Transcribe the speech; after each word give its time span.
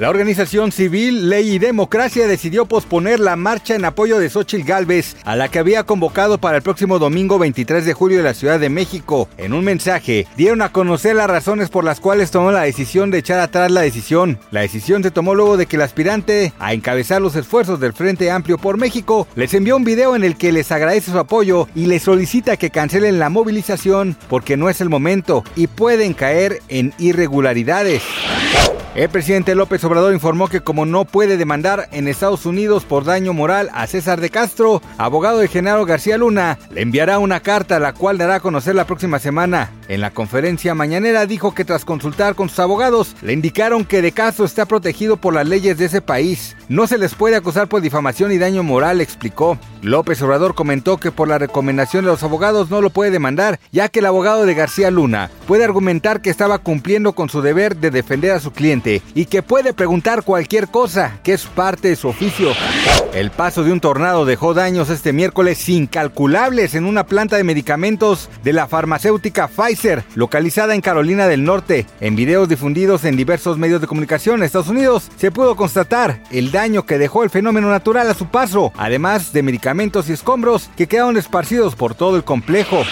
La 0.00 0.08
organización 0.08 0.72
civil 0.72 1.28
Ley 1.28 1.56
y 1.56 1.58
Democracia 1.58 2.26
decidió 2.26 2.64
posponer 2.64 3.20
la 3.20 3.36
marcha 3.36 3.74
en 3.74 3.84
apoyo 3.84 4.18
de 4.18 4.30
Xochitl 4.30 4.66
Gálvez, 4.66 5.14
a 5.24 5.36
la 5.36 5.48
que 5.48 5.58
había 5.58 5.82
convocado 5.82 6.38
para 6.38 6.56
el 6.56 6.62
próximo 6.62 6.98
domingo 6.98 7.38
23 7.38 7.84
de 7.84 7.92
julio 7.92 8.16
en 8.16 8.24
la 8.24 8.32
Ciudad 8.32 8.58
de 8.58 8.70
México. 8.70 9.28
En 9.36 9.52
un 9.52 9.62
mensaje, 9.62 10.26
dieron 10.38 10.62
a 10.62 10.72
conocer 10.72 11.16
las 11.16 11.28
razones 11.28 11.68
por 11.68 11.84
las 11.84 12.00
cuales 12.00 12.30
tomó 12.30 12.50
la 12.50 12.62
decisión 12.62 13.10
de 13.10 13.18
echar 13.18 13.40
atrás 13.40 13.70
la 13.70 13.82
decisión. 13.82 14.38
La 14.50 14.62
decisión 14.62 15.02
se 15.02 15.10
tomó 15.10 15.34
luego 15.34 15.58
de 15.58 15.66
que 15.66 15.76
el 15.76 15.82
aspirante 15.82 16.54
a 16.58 16.72
encabezar 16.72 17.20
los 17.20 17.36
esfuerzos 17.36 17.78
del 17.78 17.92
Frente 17.92 18.30
Amplio 18.30 18.56
por 18.56 18.78
México 18.78 19.28
les 19.34 19.52
envió 19.52 19.76
un 19.76 19.84
video 19.84 20.16
en 20.16 20.24
el 20.24 20.38
que 20.38 20.50
les 20.50 20.72
agradece 20.72 21.10
su 21.10 21.18
apoyo 21.18 21.68
y 21.74 21.84
les 21.84 22.04
solicita 22.04 22.56
que 22.56 22.70
cancelen 22.70 23.18
la 23.18 23.28
movilización 23.28 24.16
porque 24.30 24.56
no 24.56 24.70
es 24.70 24.80
el 24.80 24.88
momento 24.88 25.44
y 25.56 25.66
pueden 25.66 26.14
caer 26.14 26.62
en 26.70 26.94
irregularidades. 26.96 28.02
El 28.96 29.08
presidente 29.08 29.54
López 29.54 29.84
Obrador 29.84 30.12
informó 30.12 30.48
que 30.48 30.62
como 30.62 30.84
no 30.84 31.04
puede 31.04 31.36
demandar 31.36 31.88
en 31.92 32.08
Estados 32.08 32.44
Unidos 32.44 32.84
por 32.84 33.04
daño 33.04 33.32
moral 33.32 33.70
a 33.72 33.86
César 33.86 34.20
de 34.20 34.30
Castro, 34.30 34.82
abogado 34.98 35.38
de 35.38 35.46
Genaro 35.46 35.86
García 35.86 36.18
Luna, 36.18 36.58
le 36.72 36.82
enviará 36.82 37.20
una 37.20 37.38
carta 37.38 37.78
la 37.78 37.92
cual 37.92 38.18
dará 38.18 38.36
a 38.36 38.40
conocer 38.40 38.74
la 38.74 38.86
próxima 38.86 39.20
semana. 39.20 39.70
En 39.86 40.00
la 40.00 40.10
conferencia 40.10 40.74
mañanera 40.74 41.26
dijo 41.26 41.54
que 41.54 41.64
tras 41.64 41.84
consultar 41.84 42.34
con 42.34 42.48
sus 42.48 42.58
abogados, 42.58 43.14
le 43.22 43.32
indicaron 43.32 43.84
que 43.84 44.02
de 44.02 44.10
Castro 44.10 44.44
está 44.44 44.66
protegido 44.66 45.16
por 45.16 45.34
las 45.34 45.46
leyes 45.46 45.78
de 45.78 45.84
ese 45.84 46.02
país. 46.02 46.56
No 46.68 46.88
se 46.88 46.98
les 46.98 47.14
puede 47.14 47.36
acusar 47.36 47.68
por 47.68 47.82
difamación 47.82 48.32
y 48.32 48.38
daño 48.38 48.64
moral, 48.64 49.00
explicó. 49.00 49.56
López 49.82 50.20
Obrador 50.22 50.54
comentó 50.54 50.98
que 50.98 51.10
por 51.10 51.28
la 51.28 51.38
recomendación 51.38 52.04
de 52.04 52.10
los 52.10 52.22
abogados 52.22 52.70
no 52.70 52.80
lo 52.80 52.90
puede 52.90 53.10
demandar, 53.10 53.60
ya 53.72 53.88
que 53.88 54.00
el 54.00 54.06
abogado 54.06 54.46
de 54.46 54.54
García 54.54 54.90
Luna 54.90 55.30
puede 55.46 55.64
argumentar 55.64 56.20
que 56.20 56.30
estaba 56.30 56.58
cumpliendo 56.58 57.12
con 57.12 57.28
su 57.28 57.42
deber 57.42 57.76
de 57.76 57.90
defender 57.90 58.32
a 58.32 58.40
su 58.40 58.52
cliente 58.52 59.02
y 59.14 59.26
que 59.26 59.42
puede 59.42 59.72
preguntar 59.72 60.22
cualquier 60.22 60.68
cosa, 60.68 61.18
que 61.22 61.32
es 61.32 61.46
parte 61.46 61.88
de 61.88 61.96
su 61.96 62.08
oficio. 62.08 62.52
El 63.14 63.30
paso 63.30 63.64
de 63.64 63.72
un 63.72 63.80
tornado 63.80 64.24
dejó 64.24 64.54
daños 64.54 64.88
este 64.88 65.12
miércoles 65.12 65.68
incalculables 65.68 66.74
en 66.74 66.84
una 66.84 67.06
planta 67.06 67.36
de 67.36 67.44
medicamentos 67.44 68.28
de 68.44 68.52
la 68.52 68.68
farmacéutica 68.68 69.48
Pfizer, 69.48 70.04
localizada 70.14 70.74
en 70.74 70.80
Carolina 70.80 71.26
del 71.26 71.44
Norte. 71.44 71.86
En 72.00 72.14
videos 72.14 72.48
difundidos 72.48 73.04
en 73.04 73.16
diversos 73.16 73.58
medios 73.58 73.80
de 73.80 73.88
comunicación 73.88 74.36
en 74.36 74.44
Estados 74.44 74.68
Unidos, 74.68 75.10
se 75.16 75.32
pudo 75.32 75.56
constatar 75.56 76.22
el 76.30 76.52
daño 76.52 76.86
que 76.86 76.98
dejó 76.98 77.24
el 77.24 77.30
fenómeno 77.30 77.68
natural 77.68 78.08
a 78.08 78.14
su 78.14 78.26
paso, 78.26 78.72
además 78.76 79.32
de 79.32 79.42
medicamentos 79.74 80.08
y 80.08 80.14
escombros 80.14 80.68
que 80.76 80.88
quedaron 80.88 81.16
esparcidos 81.16 81.76
por 81.76 81.94
todo 81.94 82.16
el 82.16 82.24
complejo. 82.24 82.82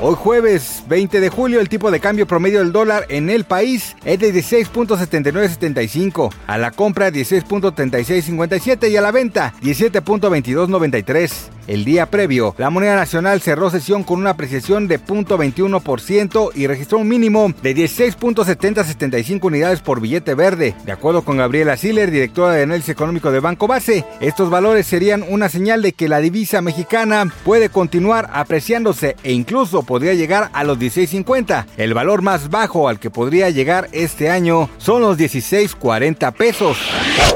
Hoy 0.00 0.14
jueves 0.14 0.84
20 0.88 1.20
de 1.20 1.28
julio 1.28 1.60
el 1.60 1.68
tipo 1.68 1.90
de 1.90 1.98
cambio 1.98 2.28
promedio 2.28 2.60
del 2.60 2.70
dólar 2.70 3.06
en 3.08 3.28
el 3.28 3.42
país 3.44 3.96
es 4.04 4.20
de 4.20 4.32
16.7975, 4.32 6.32
a 6.46 6.58
la 6.58 6.70
compra 6.70 7.10
16.3657 7.10 8.90
y 8.90 8.96
a 8.96 9.00
la 9.00 9.10
venta 9.10 9.52
17.2293. 9.62 11.32
El 11.66 11.84
día 11.84 12.06
previo, 12.06 12.54
la 12.58 12.70
moneda 12.70 12.96
nacional 12.96 13.40
cerró 13.40 13.70
sesión 13.70 14.02
con 14.02 14.20
una 14.20 14.30
apreciación 14.30 14.88
de 14.88 15.00
0.21% 15.00 16.50
y 16.54 16.66
registró 16.66 16.98
un 16.98 17.08
mínimo 17.08 17.52
de 17.62 17.76
16.7075 17.76 19.44
unidades 19.44 19.80
por 19.80 20.00
billete 20.00 20.34
verde. 20.34 20.74
De 20.84 20.92
acuerdo 20.92 21.22
con 21.22 21.36
Gabriela 21.36 21.76
Siller, 21.76 22.10
directora 22.10 22.52
de 22.52 22.64
análisis 22.64 22.90
económico 22.90 23.30
de 23.30 23.40
Banco 23.40 23.66
Base, 23.66 24.04
estos 24.20 24.50
valores 24.50 24.86
serían 24.86 25.24
una 25.28 25.48
señal 25.48 25.82
de 25.82 25.92
que 25.92 26.08
la 26.08 26.20
divisa 26.20 26.62
mexicana 26.62 27.32
puede 27.44 27.68
continuar 27.68 28.30
apreciándose 28.32 29.16
e 29.22 29.32
incluso 29.32 29.82
podría 29.82 30.14
llegar 30.14 30.50
a 30.52 30.64
los 30.64 30.78
16.50. 30.78 31.66
El 31.76 31.94
valor 31.94 32.22
más 32.22 32.50
bajo 32.50 32.88
al 32.88 32.98
que 32.98 33.10
podría 33.10 33.50
llegar 33.50 33.88
este 33.92 34.30
año 34.30 34.68
son 34.78 35.02
los 35.02 35.18
16.40 35.18 36.32
pesos. 36.32 36.78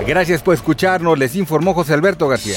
Gracias 0.07 0.43
por 0.43 0.55
escucharnos, 0.55 1.19
les 1.19 1.37
informó 1.37 1.75
José 1.75 1.95
Alberto 1.95 2.29
García. 2.29 2.57